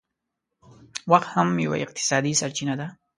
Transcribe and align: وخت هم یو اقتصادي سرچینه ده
وخت 1.11 1.29
هم 1.35 1.49
یو 1.65 1.73
اقتصادي 1.85 2.33
سرچینه 2.41 2.75
ده 2.79 2.87